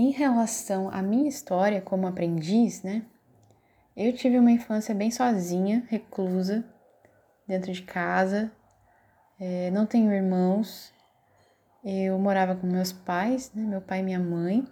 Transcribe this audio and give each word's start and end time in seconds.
Em 0.00 0.12
relação 0.12 0.88
à 0.90 1.02
minha 1.02 1.28
história 1.28 1.80
como 1.80 2.06
aprendiz, 2.06 2.84
né? 2.84 3.04
Eu 3.96 4.12
tive 4.12 4.38
uma 4.38 4.52
infância 4.52 4.94
bem 4.94 5.10
sozinha, 5.10 5.84
reclusa, 5.88 6.64
dentro 7.48 7.72
de 7.72 7.82
casa. 7.82 8.48
É, 9.40 9.72
não 9.72 9.86
tenho 9.86 10.12
irmãos. 10.12 10.92
Eu 11.84 12.16
morava 12.16 12.54
com 12.54 12.64
meus 12.64 12.92
pais, 12.92 13.50
né? 13.52 13.64
Meu 13.64 13.80
pai 13.80 13.98
e 13.98 14.02
minha 14.04 14.20
mãe. 14.20 14.64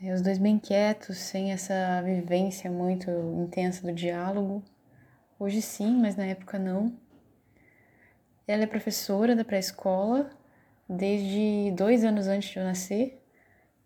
É, 0.00 0.14
os 0.14 0.22
dois 0.22 0.38
bem 0.38 0.60
quietos, 0.60 1.18
sem 1.18 1.50
essa 1.50 2.00
vivência 2.02 2.70
muito 2.70 3.10
intensa 3.10 3.82
do 3.82 3.92
diálogo. 3.92 4.62
Hoje 5.40 5.60
sim, 5.60 5.92
mas 6.00 6.14
na 6.14 6.26
época 6.26 6.56
não. 6.56 6.96
Ela 8.46 8.62
é 8.62 8.66
professora 8.68 9.34
da 9.34 9.44
pré-escola 9.44 10.30
desde 10.88 11.72
dois 11.72 12.04
anos 12.04 12.28
antes 12.28 12.50
de 12.50 12.60
eu 12.60 12.64
nascer. 12.64 13.23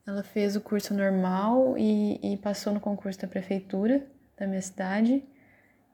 Ela 0.09 0.23
fez 0.23 0.57
o 0.57 0.61
curso 0.63 0.95
normal 0.95 1.77
e, 1.77 2.19
e 2.33 2.39
passou 2.39 2.73
no 2.73 2.81
concurso 2.81 3.21
da 3.21 3.29
prefeitura 3.29 4.07
da 4.39 4.47
minha 4.47 4.63
cidade 4.63 5.23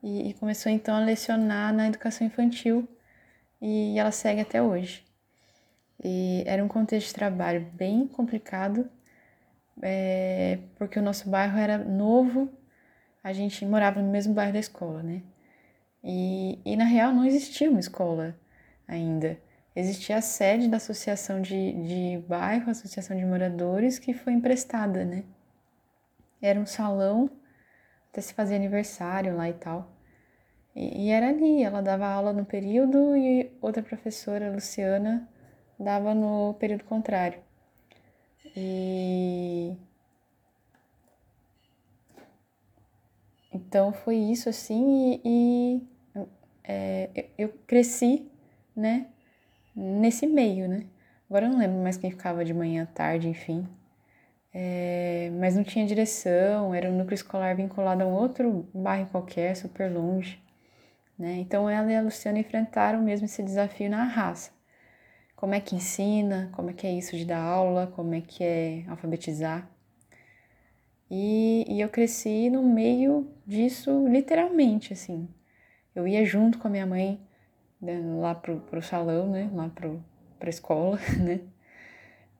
e, 0.01 0.29
e, 0.29 0.33
começou 0.35 0.71
então 0.71 0.95
a 0.95 0.99
lecionar 0.99 1.73
na 1.73 1.89
educação 1.89 2.25
infantil 2.25 2.87
e 3.61 3.99
ela 3.99 4.11
segue 4.11 4.39
até 4.39 4.61
hoje. 4.61 5.03
E 6.01 6.45
era 6.47 6.63
um 6.63 6.67
contexto 6.69 7.07
de 7.07 7.13
trabalho 7.13 7.67
bem 7.73 8.07
complicado, 8.07 8.89
é, 9.81 10.59
porque 10.77 10.97
o 10.97 11.01
nosso 11.01 11.29
bairro 11.29 11.57
era 11.57 11.77
novo, 11.77 12.49
a 13.21 13.33
gente 13.33 13.65
morava 13.65 14.01
no 14.01 14.09
mesmo 14.09 14.33
bairro 14.33 14.53
da 14.53 14.59
escola, 14.59 15.03
né? 15.03 15.23
E, 16.01 16.57
e 16.63 16.77
na 16.77 16.85
real 16.85 17.11
não 17.11 17.25
existia 17.25 17.69
uma 17.69 17.81
escola 17.81 18.33
ainda. 18.87 19.37
Existia 19.75 20.17
a 20.17 20.21
sede 20.21 20.69
da 20.69 20.77
associação 20.77 21.41
de, 21.41 21.73
de 21.73 22.17
bairro, 22.27 22.71
associação 22.71 23.17
de 23.17 23.25
moradores, 23.25 23.99
que 23.99 24.13
foi 24.13 24.33
emprestada, 24.33 25.03
né? 25.03 25.25
Era 26.41 26.59
um 26.59 26.65
salão, 26.65 27.29
até 28.09 28.21
se 28.21 28.33
fazia 28.33 28.55
aniversário 28.55 29.35
lá 29.35 29.49
e 29.49 29.53
tal. 29.53 29.91
E, 30.75 31.07
e 31.07 31.09
era 31.09 31.29
ali, 31.29 31.63
ela 31.63 31.81
dava 31.81 32.07
aula 32.07 32.31
no 32.31 32.45
período 32.45 33.17
e 33.17 33.51
outra 33.61 33.83
professora, 33.83 34.51
Luciana, 34.51 35.27
dava 35.77 36.13
no 36.15 36.53
período 36.55 36.85
contrário. 36.85 37.39
E 38.55 39.75
então 43.51 43.91
foi 43.91 44.15
isso 44.17 44.47
assim 44.49 45.19
e, 45.23 45.81
e 45.83 45.87
é, 46.63 47.29
eu 47.37 47.49
cresci, 47.67 48.31
né, 48.75 49.07
nesse 49.75 50.25
meio, 50.27 50.67
né. 50.67 50.85
Agora 51.29 51.45
eu 51.47 51.51
não 51.51 51.59
lembro 51.59 51.81
mais 51.81 51.97
quem 51.97 52.11
ficava 52.11 52.45
de 52.45 52.53
manhã 52.53 52.85
tarde, 52.93 53.27
enfim. 53.27 53.67
É, 54.53 55.31
mas 55.39 55.55
não 55.55 55.63
tinha 55.63 55.85
direção, 55.85 56.73
era 56.73 56.89
um 56.89 56.97
núcleo 56.97 57.15
escolar 57.15 57.55
vinculado 57.55 58.03
a 58.03 58.07
um 58.07 58.13
outro 58.13 58.67
bairro 58.73 59.09
qualquer, 59.09 59.55
super 59.55 59.91
longe. 59.91 60.39
Né? 61.17 61.37
Então 61.39 61.69
ela 61.69 61.91
e 61.91 61.95
a 61.95 62.01
Luciana 62.01 62.39
enfrentaram 62.39 63.01
mesmo 63.01 63.25
esse 63.25 63.43
desafio 63.43 63.89
na 63.89 64.03
raça. 64.03 64.51
Como 65.35 65.53
é 65.53 65.59
que 65.59 65.75
ensina, 65.75 66.49
como 66.53 66.69
é 66.69 66.73
que 66.73 66.87
é 66.87 66.93
isso 66.93 67.17
de 67.17 67.25
dar 67.25 67.41
aula, 67.41 67.87
como 67.87 68.13
é 68.15 68.21
que 68.21 68.43
é 68.43 68.85
alfabetizar. 68.87 69.69
E, 71.09 71.65
e 71.67 71.81
eu 71.81 71.89
cresci 71.89 72.49
no 72.49 72.63
meio 72.63 73.27
disso 73.45 74.07
literalmente, 74.07 74.93
assim. 74.93 75.27
Eu 75.93 76.07
ia 76.07 76.25
junto 76.25 76.57
com 76.57 76.67
a 76.67 76.71
minha 76.71 76.85
mãe 76.85 77.19
lá 78.19 78.35
pro, 78.35 78.59
pro 78.61 78.81
salão, 78.81 79.29
né? 79.29 79.49
Lá 79.53 79.69
pro, 79.69 80.03
pra 80.39 80.49
escola, 80.49 80.99
né? 81.19 81.41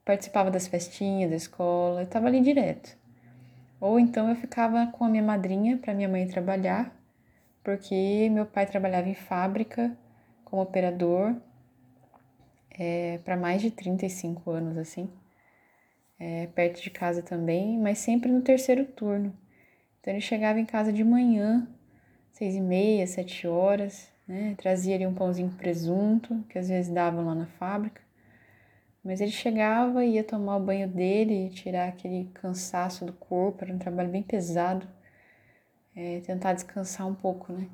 Participava 0.03 0.51
das 0.51 0.67
festinhas 0.67 1.29
da 1.29 1.35
escola, 1.35 2.01
eu 2.01 2.07
tava 2.07 2.27
ali 2.27 2.41
direto. 2.41 2.95
Ou 3.79 3.99
então 3.99 4.29
eu 4.29 4.35
ficava 4.35 4.87
com 4.87 5.05
a 5.05 5.09
minha 5.09 5.23
madrinha 5.23 5.77
para 5.77 5.93
minha 5.93 6.07
mãe 6.09 6.27
trabalhar 6.27 6.95
porque 7.65 8.29
meu 8.31 8.45
pai 8.45 8.67
trabalhava 8.67 9.09
em 9.09 9.15
fábrica 9.15 9.97
como 10.45 10.61
operador 10.61 11.35
é, 12.77 13.17
para 13.25 13.35
mais 13.35 13.59
de 13.59 13.71
35 13.71 14.51
anos, 14.51 14.77
assim, 14.77 15.09
é, 16.19 16.45
perto 16.45 16.79
de 16.79 16.91
casa 16.91 17.23
também, 17.23 17.79
mas 17.79 17.97
sempre 17.97 18.31
no 18.31 18.43
terceiro 18.43 18.85
turno. 18.85 19.35
Então 19.99 20.13
ele 20.13 20.21
chegava 20.21 20.59
em 20.59 20.65
casa 20.65 20.93
de 20.93 21.03
manhã, 21.03 21.67
seis 22.31 22.53
e 22.53 22.61
meia, 22.61 23.07
sete 23.07 23.47
horas, 23.47 24.11
né? 24.27 24.55
Trazia 24.57 24.95
ali 24.95 25.05
um 25.05 25.13
pãozinho 25.13 25.49
com 25.49 25.57
presunto, 25.57 26.43
que 26.49 26.57
às 26.57 26.69
vezes 26.69 26.91
davam 26.91 27.25
lá 27.25 27.35
na 27.35 27.45
fábrica. 27.45 28.01
Mas 29.03 29.21
ele 29.21 29.31
chegava, 29.31 30.03
ia 30.03 30.23
tomar 30.23 30.57
o 30.57 30.63
banho 30.63 30.87
dele, 30.87 31.49
tirar 31.49 31.87
aquele 31.89 32.29
cansaço 32.33 33.05
do 33.05 33.13
corpo, 33.13 33.63
era 33.63 33.73
um 33.73 33.77
trabalho 33.77 34.09
bem 34.09 34.23
pesado 34.23 34.87
é, 35.95 36.19
tentar 36.21 36.53
descansar 36.53 37.07
um 37.07 37.15
pouco, 37.15 37.53
né? 37.53 37.69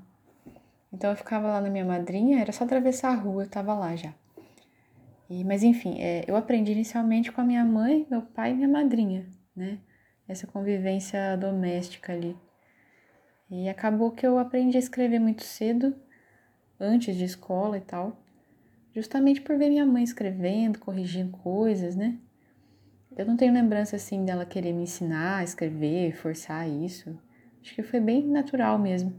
Então 0.93 1.09
eu 1.09 1.15
ficava 1.15 1.47
lá 1.47 1.61
na 1.61 1.69
minha 1.69 1.85
madrinha, 1.85 2.39
era 2.39 2.51
só 2.51 2.63
atravessar 2.63 3.11
a 3.11 3.15
rua, 3.15 3.43
eu 3.43 3.49
tava 3.49 3.73
lá 3.73 3.95
já. 3.95 4.13
E, 5.29 5.43
mas 5.43 5.63
enfim, 5.63 5.99
é, 5.99 6.23
eu 6.27 6.35
aprendi 6.35 6.73
inicialmente 6.73 7.31
com 7.31 7.41
a 7.41 7.43
minha 7.43 7.63
mãe, 7.65 8.05
meu 8.09 8.21
pai 8.21 8.51
e 8.51 8.53
minha 8.53 8.67
madrinha, 8.67 9.25
né? 9.55 9.79
Essa 10.27 10.45
convivência 10.45 11.35
doméstica 11.37 12.13
ali. 12.13 12.37
E 13.49 13.67
acabou 13.67 14.11
que 14.11 14.25
eu 14.25 14.37
aprendi 14.37 14.77
a 14.77 14.79
escrever 14.79 15.19
muito 15.19 15.43
cedo, 15.43 15.95
antes 16.81 17.15
de 17.15 17.23
escola 17.23 17.77
e 17.77 17.81
tal, 17.81 18.19
justamente 18.93 19.39
por 19.39 19.57
ver 19.57 19.69
minha 19.69 19.85
mãe 19.85 20.03
escrevendo, 20.03 20.79
corrigindo 20.79 21.31
coisas, 21.37 21.95
né? 21.95 22.17
Eu 23.15 23.25
não 23.25 23.37
tenho 23.37 23.53
lembrança 23.53 23.95
assim 23.95 24.25
dela 24.25 24.45
querer 24.45 24.73
me 24.73 24.83
ensinar 24.83 25.37
a 25.37 25.43
escrever, 25.43 26.15
forçar 26.15 26.67
isso. 26.67 27.17
Acho 27.61 27.75
que 27.75 27.83
foi 27.83 27.99
bem 27.99 28.25
natural 28.25 28.79
mesmo. 28.79 29.13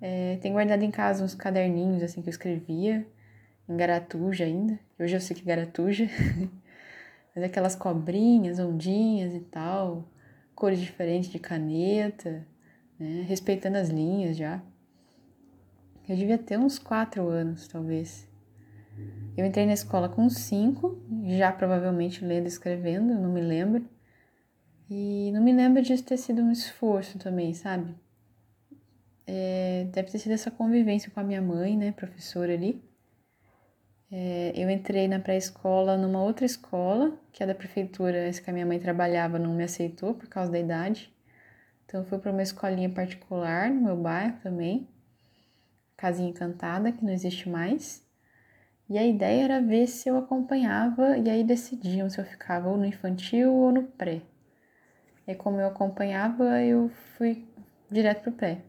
É, 0.00 0.36
tenho 0.40 0.54
guardado 0.54 0.82
em 0.82 0.90
casa 0.90 1.24
uns 1.24 1.34
caderninhos 1.34 2.02
assim 2.02 2.22
que 2.22 2.28
eu 2.28 2.32
escrevia, 2.32 3.06
em 3.68 3.76
garatuja 3.76 4.44
ainda. 4.44 4.78
Hoje 4.98 5.16
eu 5.16 5.20
sei 5.20 5.34
que 5.34 5.42
garatuja. 5.42 6.06
Mas 7.34 7.44
aquelas 7.44 7.74
cobrinhas, 7.74 8.58
ondinhas 8.58 9.34
e 9.34 9.40
tal, 9.40 10.08
cores 10.54 10.80
diferentes 10.80 11.30
de 11.30 11.38
caneta, 11.38 12.46
né? 12.98 13.24
respeitando 13.26 13.78
as 13.78 13.88
linhas 13.88 14.36
já. 14.36 14.62
Eu 16.08 16.16
devia 16.16 16.38
ter 16.38 16.58
uns 16.58 16.78
quatro 16.78 17.28
anos, 17.28 17.68
talvez. 17.68 18.26
Eu 19.36 19.44
entrei 19.44 19.66
na 19.66 19.74
escola 19.74 20.08
com 20.08 20.28
cinco, 20.30 20.98
já 21.38 21.52
provavelmente 21.52 22.24
lendo 22.24 22.46
e 22.46 22.48
escrevendo, 22.48 23.14
não 23.14 23.30
me 23.30 23.40
lembro. 23.40 23.86
E 24.90 25.30
não 25.32 25.42
me 25.42 25.52
lembro 25.52 25.82
disso 25.82 26.02
ter 26.02 26.16
sido 26.16 26.40
um 26.40 26.50
esforço 26.50 27.18
também, 27.18 27.52
sabe? 27.52 27.94
É, 29.26 29.86
deve 29.92 30.10
ter 30.10 30.18
sido 30.18 30.32
essa 30.32 30.50
convivência 30.50 31.10
com 31.10 31.20
a 31.20 31.22
minha 31.22 31.42
mãe, 31.42 31.76
né, 31.76 31.92
professora 31.92 32.54
ali. 32.54 32.82
É, 34.10 34.52
eu 34.56 34.70
entrei 34.70 35.06
na 35.06 35.20
pré-escola 35.20 35.98
numa 35.98 36.22
outra 36.22 36.46
escola, 36.46 37.12
que 37.30 37.42
é 37.42 37.46
da 37.46 37.54
prefeitura, 37.54 38.16
essa 38.16 38.40
que 38.40 38.48
a 38.48 38.52
minha 38.52 38.64
mãe 38.64 38.78
trabalhava 38.78 39.38
não 39.38 39.54
me 39.54 39.62
aceitou 39.62 40.14
por 40.14 40.26
causa 40.28 40.50
da 40.50 40.58
idade. 40.58 41.12
Então 41.84 42.00
eu 42.00 42.06
fui 42.06 42.18
para 42.18 42.32
uma 42.32 42.42
escolinha 42.42 42.88
particular 42.88 43.70
no 43.70 43.82
meu 43.82 43.96
bairro 43.96 44.38
também, 44.42 44.88
Casinha 45.98 46.30
Encantada, 46.30 46.92
que 46.92 47.04
não 47.04 47.12
existe 47.12 47.48
mais. 47.48 48.06
E 48.88 48.96
a 48.96 49.04
ideia 49.04 49.42
era 49.42 49.60
ver 49.60 49.88
se 49.88 50.08
eu 50.08 50.16
acompanhava 50.16 51.18
e 51.18 51.28
aí 51.28 51.42
decidiam 51.42 52.08
se 52.08 52.20
eu 52.20 52.24
ficava 52.24 52.68
ou 52.70 52.76
no 52.78 52.86
infantil 52.86 53.52
ou 53.52 53.72
no 53.72 53.82
pré. 53.82 54.22
E 55.26 55.34
como 55.34 55.60
eu 55.60 55.66
acompanhava, 55.66 56.62
eu 56.62 56.88
fui 57.16 57.44
direto 57.90 58.22
pro 58.22 58.32
pré. 58.32 58.62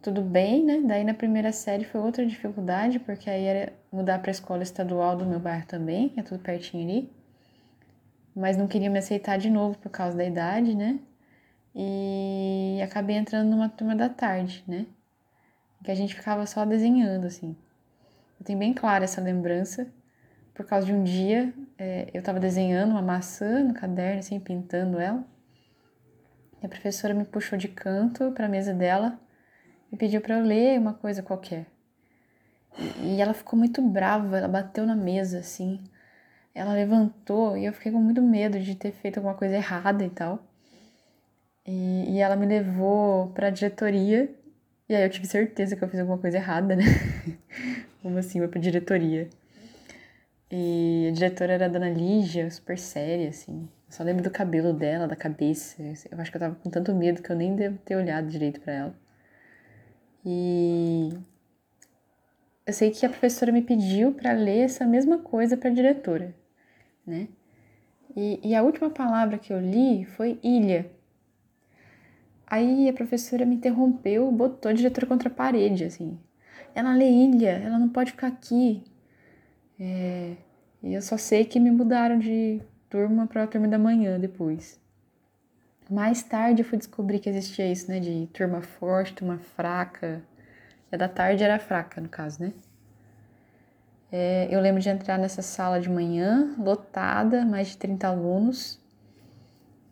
Tudo 0.00 0.22
bem, 0.22 0.64
né? 0.64 0.80
Daí 0.86 1.02
na 1.02 1.12
primeira 1.12 1.50
série 1.52 1.84
foi 1.84 2.00
outra 2.00 2.24
dificuldade, 2.24 3.00
porque 3.00 3.28
aí 3.28 3.44
era 3.44 3.72
mudar 3.90 4.20
para 4.20 4.30
a 4.30 4.32
escola 4.32 4.62
estadual 4.62 5.16
do 5.16 5.26
meu 5.26 5.40
bairro 5.40 5.66
também, 5.66 6.08
que 6.08 6.20
é 6.20 6.22
tudo 6.22 6.40
pertinho 6.40 6.84
ali. 6.84 7.12
Mas 8.34 8.56
não 8.56 8.68
queria 8.68 8.88
me 8.88 8.98
aceitar 9.00 9.38
de 9.38 9.50
novo 9.50 9.76
por 9.76 9.90
causa 9.90 10.16
da 10.16 10.24
idade, 10.24 10.74
né? 10.76 11.00
E 11.74 12.80
acabei 12.82 13.16
entrando 13.16 13.50
numa 13.50 13.68
turma 13.68 13.96
da 13.96 14.08
tarde, 14.08 14.62
né? 14.66 14.86
Que 15.82 15.90
a 15.90 15.94
gente 15.94 16.14
ficava 16.14 16.44
só 16.46 16.64
desenhando, 16.64 17.26
assim. 17.26 17.56
Eu 18.38 18.44
tenho 18.44 18.58
bem 18.58 18.72
clara 18.74 19.04
essa 19.04 19.20
lembrança 19.20 19.86
por 20.54 20.66
causa 20.66 20.86
de 20.86 20.92
um 20.92 21.04
dia 21.04 21.54
é, 21.78 22.08
eu 22.12 22.18
estava 22.18 22.40
desenhando 22.40 22.90
uma 22.90 23.00
maçã 23.00 23.62
no 23.62 23.72
caderno, 23.72 24.18
assim, 24.18 24.40
pintando 24.40 24.98
ela. 24.98 25.24
E 26.60 26.66
a 26.66 26.68
professora 26.68 27.14
me 27.14 27.24
puxou 27.24 27.56
de 27.56 27.68
canto 27.68 28.32
para 28.32 28.46
a 28.46 28.48
mesa 28.48 28.74
dela 28.74 29.16
e 29.92 29.96
pediu 29.96 30.20
para 30.20 30.36
eu 30.36 30.44
ler 30.44 30.80
uma 30.80 30.92
coisa 30.92 31.22
qualquer. 31.22 31.66
E, 33.00 33.20
ela 33.22 33.32
ficou 33.32 33.56
muito 33.56 33.80
brava, 33.80 34.36
ela 34.36 34.48
bateu 34.48 34.84
na 34.84 34.96
mesa, 34.96 35.38
assim. 35.38 35.80
Ela 36.52 36.72
levantou 36.72 37.56
e 37.56 37.64
eu 37.64 37.72
fiquei 37.72 37.92
com 37.92 38.00
muito 38.00 38.20
medo 38.20 38.58
de 38.58 38.74
ter 38.74 38.90
feito 38.90 39.18
alguma 39.18 39.34
coisa 39.34 39.54
errada 39.54 40.04
e 40.04 40.10
tal. 40.10 40.44
E, 41.64 42.14
e 42.14 42.18
ela 42.18 42.34
me 42.34 42.46
levou 42.46 43.28
para 43.28 43.46
a 43.46 43.50
diretoria 43.50 44.28
e 44.88 44.94
aí 44.94 45.02
eu 45.02 45.10
tive 45.10 45.26
certeza 45.26 45.76
que 45.76 45.84
eu 45.84 45.88
fiz 45.88 46.00
alguma 46.00 46.18
coisa 46.18 46.36
errada, 46.36 46.74
né? 46.74 46.84
Como 48.02 48.18
assim, 48.18 48.38
foi 48.38 48.48
pra 48.48 48.60
diretoria? 48.60 49.28
E 50.50 51.08
a 51.10 51.12
diretora 51.12 51.52
era 51.52 51.66
a 51.66 51.68
dona 51.68 51.90
Lígia, 51.90 52.50
super 52.50 52.78
séria, 52.78 53.28
assim. 53.28 53.68
Eu 53.88 53.92
só 53.92 54.02
lembro 54.02 54.22
do 54.22 54.30
cabelo 54.30 54.72
dela, 54.72 55.06
da 55.06 55.16
cabeça. 55.16 55.82
Eu 56.10 56.18
acho 56.18 56.30
que 56.30 56.36
eu 56.36 56.40
tava 56.40 56.54
com 56.54 56.70
tanto 56.70 56.94
medo 56.94 57.22
que 57.22 57.30
eu 57.30 57.36
nem 57.36 57.54
devo 57.54 57.78
ter 57.78 57.96
olhado 57.96 58.28
direito 58.28 58.60
para 58.60 58.72
ela. 58.72 58.94
E 60.24 61.10
eu 62.66 62.72
sei 62.72 62.90
que 62.90 63.06
a 63.06 63.08
professora 63.08 63.50
me 63.50 63.62
pediu 63.62 64.12
para 64.12 64.32
ler 64.32 64.58
essa 64.58 64.84
mesma 64.86 65.18
coisa 65.18 65.56
para 65.56 65.70
diretora, 65.70 66.34
né? 67.06 67.28
E, 68.14 68.40
e, 68.42 68.54
a 68.54 68.62
última 68.62 68.90
palavra 68.90 69.38
que 69.38 69.52
eu 69.52 69.60
li 69.60 70.04
foi 70.04 70.38
ilha. 70.42 70.90
Aí 72.50 72.88
a 72.88 72.92
professora 72.92 73.44
me 73.44 73.56
interrompeu, 73.56 74.30
botou 74.32 74.70
a 74.70 74.74
diretora 74.74 75.06
contra 75.06 75.28
a 75.28 75.32
parede, 75.32 75.84
assim. 75.84 76.18
Ela 76.74 76.94
lê 76.94 77.08
ilha, 77.08 77.50
ela 77.50 77.78
não 77.78 77.88
pode 77.88 78.12
ficar 78.12 78.28
aqui. 78.28 78.82
É, 79.78 80.34
e 80.82 80.94
eu 80.94 81.02
só 81.02 81.16
sei 81.16 81.44
que 81.44 81.60
me 81.60 81.70
mudaram 81.70 82.18
de 82.18 82.62
turma 82.88 83.26
para 83.26 83.44
a 83.44 83.46
turma 83.46 83.68
da 83.68 83.78
manhã 83.78 84.18
depois. 84.18 84.80
Mais 85.90 86.22
tarde 86.22 86.62
eu 86.62 86.66
fui 86.66 86.78
descobrir 86.78 87.18
que 87.18 87.28
existia 87.28 87.70
isso, 87.70 87.90
né? 87.90 88.00
De 88.00 88.26
turma 88.32 88.62
forte, 88.62 89.14
turma 89.14 89.38
fraca. 89.38 90.22
A 90.90 90.96
da 90.96 91.08
tarde 91.08 91.44
era 91.44 91.58
fraca, 91.58 92.00
no 92.00 92.08
caso, 92.08 92.42
né? 92.42 92.52
É, 94.10 94.48
eu 94.50 94.60
lembro 94.60 94.80
de 94.80 94.88
entrar 94.88 95.18
nessa 95.18 95.42
sala 95.42 95.80
de 95.80 95.90
manhã, 95.90 96.54
lotada, 96.58 97.44
mais 97.44 97.68
de 97.68 97.76
30 97.76 98.08
alunos. 98.08 98.80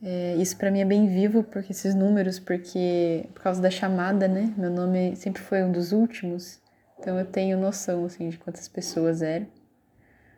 É, 0.02 0.36
isso 0.36 0.56
para 0.56 0.70
mim 0.70 0.80
é 0.80 0.84
bem 0.84 1.08
vivo, 1.08 1.42
porque 1.42 1.72
esses 1.72 1.94
números, 1.94 2.38
porque 2.38 3.28
por 3.34 3.42
causa 3.42 3.60
da 3.60 3.70
chamada, 3.70 4.28
né? 4.28 4.52
Meu 4.56 4.70
nome 4.70 5.16
sempre 5.16 5.42
foi 5.42 5.62
um 5.64 5.72
dos 5.72 5.92
últimos, 5.92 6.60
então 6.98 7.18
eu 7.18 7.24
tenho 7.24 7.58
noção, 7.58 8.04
assim, 8.04 8.28
de 8.28 8.38
quantas 8.38 8.68
pessoas 8.68 9.22
eram. 9.22 9.46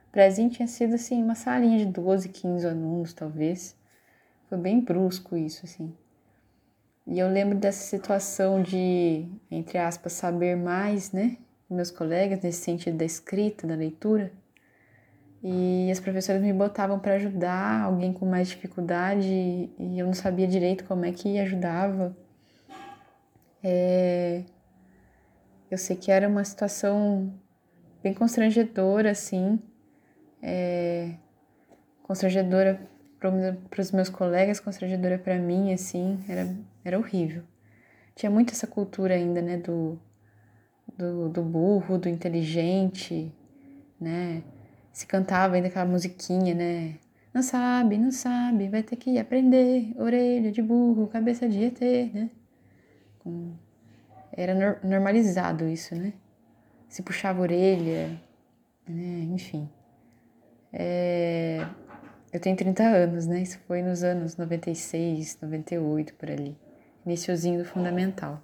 O 0.09 0.11
Prezinho 0.13 0.51
tinha 0.51 0.67
sido, 0.67 0.95
assim, 0.95 1.23
uma 1.23 1.35
salinha 1.35 1.79
de 1.79 1.87
12, 1.87 2.29
15 2.31 2.67
alunos, 2.67 3.13
talvez. 3.13 3.77
Foi 4.49 4.57
bem 4.57 4.81
brusco 4.81 5.37
isso, 5.37 5.65
assim. 5.65 5.95
E 7.07 7.19
eu 7.19 7.29
lembro 7.29 7.59
dessa 7.59 7.85
situação 7.85 8.63
de, 8.63 9.27
entre 9.51 9.79
aspas, 9.79 10.13
saber 10.15 10.57
mais, 10.57 11.13
né? 11.13 11.37
Meus 11.69 11.91
colegas, 11.91 12.41
nesse 12.41 12.61
sentido 12.63 12.97
da 12.97 13.05
escrita, 13.05 13.67
da 13.67 13.75
leitura. 13.75 14.33
E 15.43 15.89
as 15.91 16.01
professoras 16.01 16.43
me 16.43 16.53
botavam 16.53 16.99
para 16.99 17.15
ajudar 17.15 17.83
alguém 17.83 18.13
com 18.13 18.27
mais 18.27 18.49
dificuldade 18.49 19.29
e 19.79 19.99
eu 19.99 20.07
não 20.07 20.15
sabia 20.15 20.49
direito 20.49 20.85
como 20.85 21.05
é 21.05 21.13
que 21.13 21.39
ajudava. 21.39 22.17
É... 23.63 24.43
Eu 25.71 25.79
sei 25.79 25.97
que 25.97 26.11
era 26.11 26.27
uma 26.27 26.43
situação 26.43 27.33
bem 28.03 28.15
constrangedora, 28.15 29.11
assim, 29.11 29.61
é, 30.43 31.15
constrangedora 32.03 32.81
para 33.19 33.81
os 33.81 33.93
meus 33.93 34.09
colegas, 34.09 34.61
constrangedora 34.61 35.19
para 35.19 35.37
mim, 35.37 35.73
assim, 35.73 36.19
era, 36.29 36.57
era 36.85 36.99
horrível. 36.99 37.43
Tinha 38.15 38.31
muito 38.31 38.53
essa 38.53 38.67
cultura 38.67 39.15
ainda, 39.15 39.43
né, 39.43 39.59
do, 39.59 39.99
do, 40.97 41.29
do 41.29 41.43
burro, 41.43 41.99
do 41.99 42.09
inteligente, 42.09 43.33
né, 44.01 44.43
se 44.99 45.07
cantava 45.07 45.55
ainda 45.55 45.69
aquela 45.69 45.85
musiquinha, 45.85 46.53
né, 46.57 46.95
não 47.33 47.41
sabe, 47.41 47.97
não 47.97 48.11
sabe, 48.11 48.69
vai 48.69 48.83
ter 48.83 48.97
que 48.97 49.17
aprender, 49.17 49.95
orelha 49.97 50.51
de 50.51 50.61
burro, 50.61 51.07
cabeça 51.07 51.49
de 51.49 51.67
ET, 51.67 51.81
né, 52.13 52.29
era 54.33 54.81
normalizado 54.83 55.69
isso, 55.69 55.95
né, 55.95 56.13
se 56.89 57.01
puxava 57.03 57.39
a 57.39 57.43
orelha, 57.43 58.21
né, 58.89 59.29
enfim. 59.33 59.69
É... 60.73 61.65
Eu 62.33 62.41
tenho 62.41 62.57
30 62.57 62.83
anos, 62.83 63.27
né? 63.27 63.41
Isso 63.41 63.59
foi 63.67 63.81
nos 63.81 64.03
anos 64.03 64.37
96, 64.37 65.39
98, 65.41 66.13
por 66.13 66.31
ali. 66.31 66.59
Iniciozinho 67.07 67.59
do 67.59 67.65
fundamental. 67.65 68.43